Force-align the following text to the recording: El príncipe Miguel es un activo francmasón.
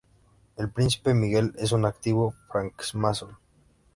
El 0.57 0.71
príncipe 0.71 1.13
Miguel 1.13 1.53
es 1.59 1.73
un 1.73 1.85
activo 1.85 2.33
francmasón. 2.51 3.37